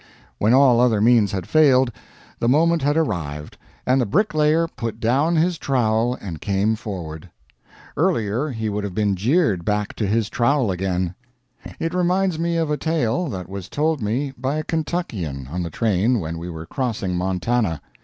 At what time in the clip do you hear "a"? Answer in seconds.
12.71-12.77, 14.55-14.63